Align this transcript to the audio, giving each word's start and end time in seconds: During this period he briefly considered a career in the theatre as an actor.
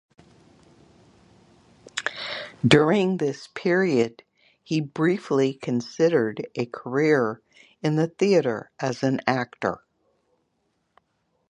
During 2.67 3.17
this 3.17 3.49
period 3.53 4.23
he 4.63 4.81
briefly 4.81 5.53
considered 5.53 6.47
a 6.55 6.65
career 6.65 7.43
in 7.83 7.97
the 7.97 8.07
theatre 8.07 8.71
as 8.79 9.03
an 9.03 9.21
actor. 9.27 9.77